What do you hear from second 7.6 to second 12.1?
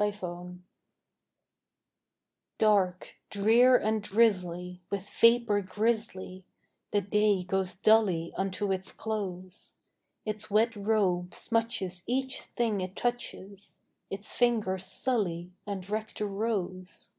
dully unto its close; Its wet robe smutches